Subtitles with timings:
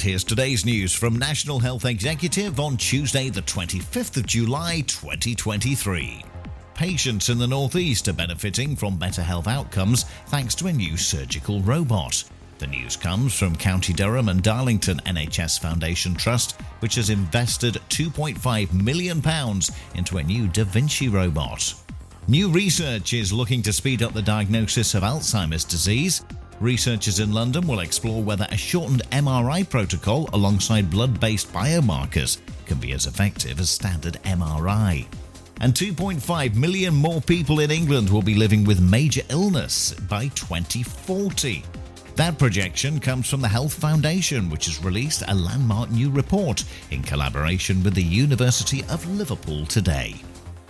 [0.00, 6.24] And here's today's news from National Health Executive on Tuesday, the 25th of July, 2023.
[6.72, 11.60] Patients in the Northeast are benefiting from better health outcomes thanks to a new surgical
[11.60, 12.24] robot.
[12.56, 18.72] The news comes from County Durham and Darlington NHS Foundation Trust, which has invested £2.5
[18.72, 19.18] million
[19.96, 21.74] into a new Da Vinci robot.
[22.26, 26.24] New research is looking to speed up the diagnosis of Alzheimer's disease.
[26.60, 32.36] Researchers in London will explore whether a shortened MRI protocol alongside blood based biomarkers
[32.66, 35.06] can be as effective as standard MRI.
[35.62, 41.64] And 2.5 million more people in England will be living with major illness by 2040.
[42.16, 47.02] That projection comes from the Health Foundation, which has released a landmark new report in
[47.02, 50.14] collaboration with the University of Liverpool today.